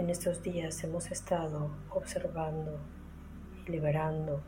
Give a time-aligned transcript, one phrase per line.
[0.00, 2.80] En estos días hemos estado observando
[3.54, 4.40] y liberando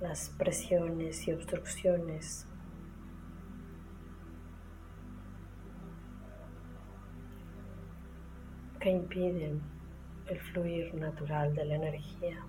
[0.00, 2.46] las presiones y obstrucciones
[8.78, 9.60] que impiden
[10.28, 12.46] el fluir natural de la energía.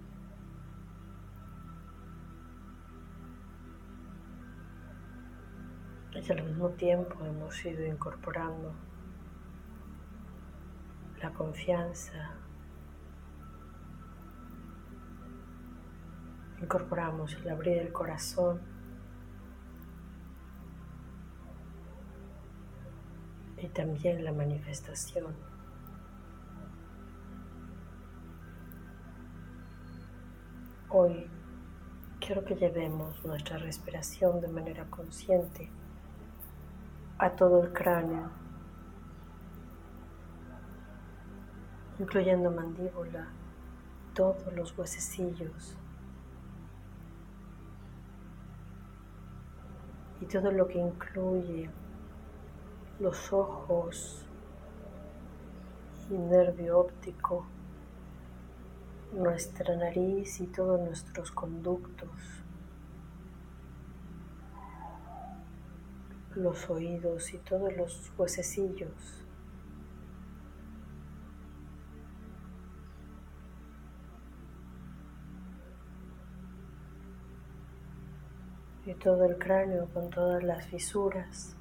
[6.14, 8.89] Y al mismo tiempo hemos ido incorporando
[11.22, 12.32] la confianza.
[16.62, 18.62] Incorporamos el abrir el corazón
[23.58, 25.36] y también la manifestación.
[30.90, 31.30] Hoy
[32.20, 35.70] quiero que llevemos nuestra respiración de manera consciente
[37.18, 38.49] a todo el cráneo
[42.00, 43.28] incluyendo mandíbula,
[44.14, 45.76] todos los huesecillos
[50.22, 51.70] y todo lo que incluye
[53.00, 54.26] los ojos
[56.10, 57.46] y nervio óptico,
[59.14, 62.10] nuestra nariz y todos nuestros conductos,
[66.36, 69.29] los oídos y todos los huesecillos.
[78.90, 81.56] Y todo el cráneo con todas las fisuras.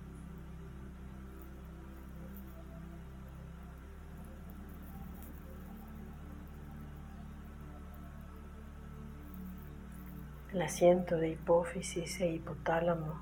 [10.55, 13.21] El asiento de hipófisis e hipotálamo.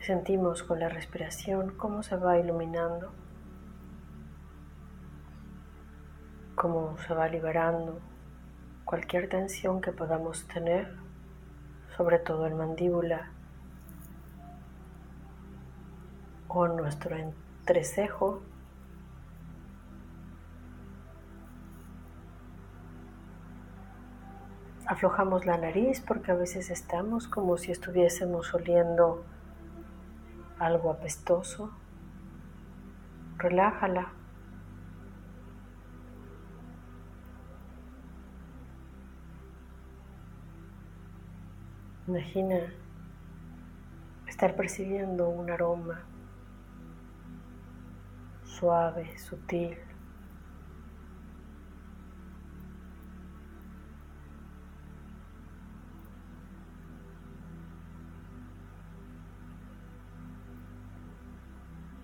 [0.00, 3.23] Sentimos con la respiración cómo se va iluminando
[6.64, 8.00] cómo se va liberando
[8.86, 10.96] cualquier tensión que podamos tener,
[11.94, 13.28] sobre todo en mandíbula
[16.48, 18.40] o nuestro entrecejo.
[24.86, 29.22] Aflojamos la nariz porque a veces estamos como si estuviésemos oliendo
[30.58, 31.70] algo apestoso.
[33.36, 34.23] Relájala.
[42.06, 42.70] Imagina
[44.26, 46.04] estar percibiendo un aroma
[48.44, 49.78] suave, sutil.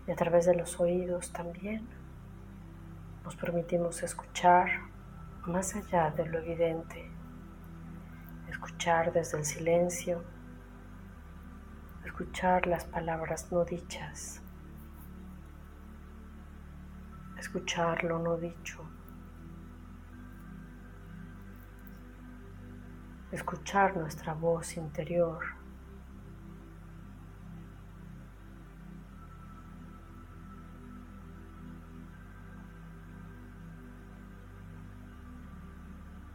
[0.06, 1.86] Y a través de los oídos también
[3.22, 4.68] nos permitimos escuchar
[5.46, 7.19] más allá de lo evidente
[8.50, 10.24] escuchar desde el silencio,
[12.04, 14.42] escuchar las palabras no dichas,
[17.38, 18.84] escuchar lo no dicho,
[23.30, 25.59] escuchar nuestra voz interior.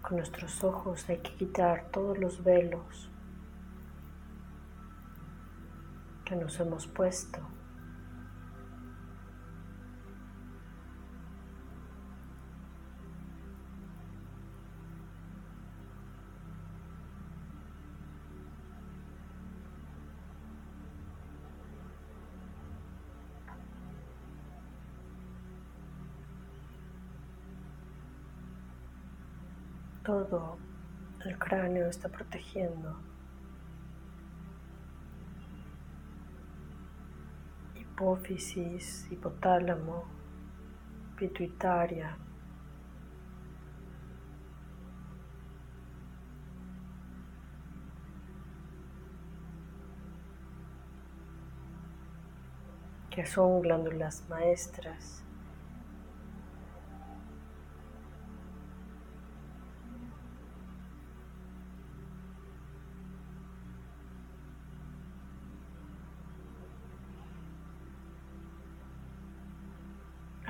[0.07, 3.09] Con nuestros ojos hay que quitar todos los velos
[6.23, 7.39] que nos hemos puesto.
[30.05, 30.57] Todo
[31.25, 32.95] el cráneo está protegiendo.
[37.75, 40.05] Hipófisis, hipotálamo,
[41.17, 42.17] pituitaria.
[53.09, 55.24] que son glándulas maestras.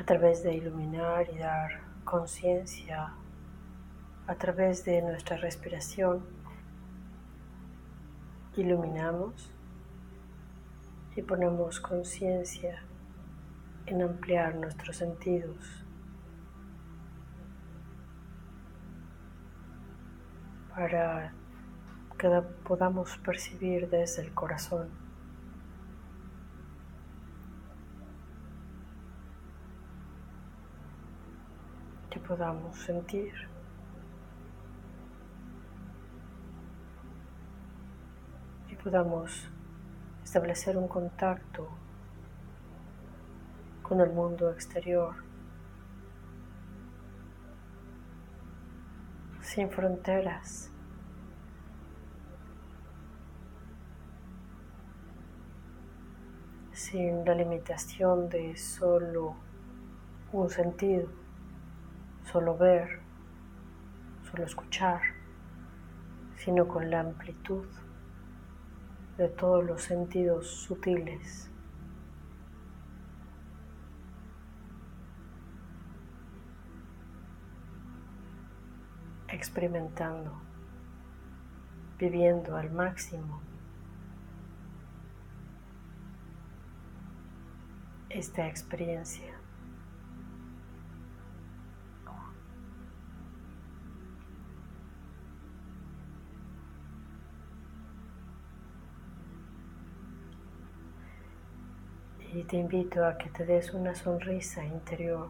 [0.05, 3.11] A través de iluminar y dar conciencia,
[4.27, 6.23] a través de nuestra respiración,
[8.55, 9.51] iluminamos
[11.15, 12.83] y ponemos conciencia
[13.87, 15.83] en ampliar nuestros sentidos
[20.75, 21.33] para
[22.19, 25.04] que podamos percibir desde el corazón.
[32.27, 33.33] Podamos sentir.
[38.69, 39.47] Y podamos
[40.23, 41.67] establecer un contacto
[43.81, 45.15] con el mundo exterior
[49.41, 50.71] sin fronteras.
[56.75, 59.35] sin la limitación de solo
[60.33, 61.07] un sentido,
[62.35, 62.99] solo ver,
[64.29, 64.99] solo escuchar,
[66.35, 67.65] sino con la amplitud
[69.17, 71.49] de todos los sentidos sutiles.
[79.29, 80.31] experimentando,
[81.97, 83.41] viviendo al máximo
[88.09, 89.44] esta experiencia.
[102.35, 105.29] Y te invito a que te des una sonrisa interior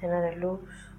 [0.00, 0.90] llena de luz.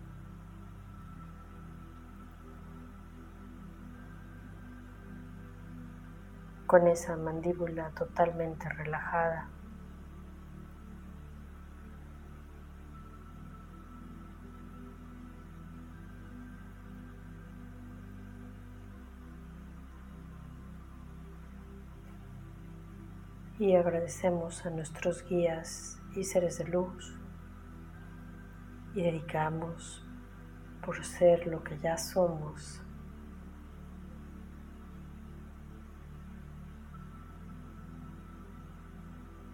[6.68, 9.48] con esa mandíbula totalmente relajada.
[23.58, 27.18] Y agradecemos a nuestros guías y seres de luz
[28.94, 30.06] y dedicamos
[30.86, 32.82] por ser lo que ya somos.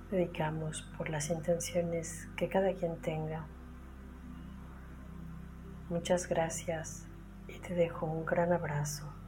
[0.10, 3.48] Dedicamos por las intenciones que cada quien tenga.
[5.90, 7.08] Muchas gracias
[7.48, 9.21] y te dejo un gran abrazo.